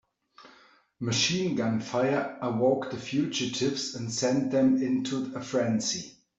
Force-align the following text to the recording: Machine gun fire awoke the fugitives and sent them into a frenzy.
Machine 0.99 1.53
gun 1.55 1.79
fire 1.79 2.39
awoke 2.41 2.89
the 2.89 2.97
fugitives 2.97 3.93
and 3.93 4.11
sent 4.11 4.49
them 4.49 4.81
into 4.81 5.31
a 5.35 5.41
frenzy. 5.43 6.15